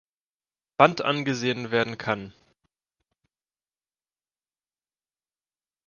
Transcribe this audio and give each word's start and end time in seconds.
Band 0.77 1.01
angesehen 1.03 1.69
werden 1.69 1.95
kann. 1.99 2.33